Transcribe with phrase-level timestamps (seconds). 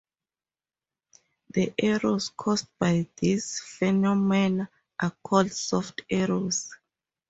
[1.53, 4.67] The errors caused by these phenomena
[4.99, 6.71] are called soft errors.